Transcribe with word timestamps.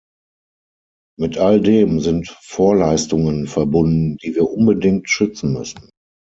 Mit 1.19 1.37
all 1.37 1.61
dem 1.61 1.99
sind 1.99 2.35
Vorleistungen 2.41 3.45
verbunden, 3.45 4.17
die 4.23 4.33
wir 4.33 4.49
unbedingt 4.49 5.07
schützen 5.07 5.53
müssen. 5.53 5.91